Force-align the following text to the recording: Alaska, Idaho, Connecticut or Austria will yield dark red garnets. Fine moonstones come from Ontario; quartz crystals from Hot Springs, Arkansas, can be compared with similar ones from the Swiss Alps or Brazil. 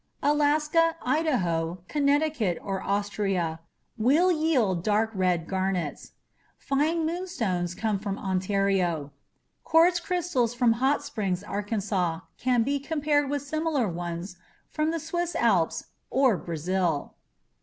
Alaska, 0.23 0.95
Idaho, 1.03 1.83
Connecticut 1.87 2.57
or 2.63 2.81
Austria 2.81 3.59
will 3.99 4.31
yield 4.31 4.83
dark 4.83 5.11
red 5.13 5.47
garnets. 5.47 6.13
Fine 6.57 7.05
moonstones 7.05 7.75
come 7.75 7.99
from 7.99 8.17
Ontario; 8.17 9.11
quartz 9.63 9.99
crystals 9.99 10.55
from 10.55 10.73
Hot 10.81 11.03
Springs, 11.03 11.43
Arkansas, 11.43 12.21
can 12.39 12.63
be 12.63 12.79
compared 12.79 13.29
with 13.29 13.43
similar 13.43 13.87
ones 13.87 14.37
from 14.71 14.89
the 14.89 14.99
Swiss 14.99 15.35
Alps 15.35 15.83
or 16.09 16.35
Brazil. 16.35 17.13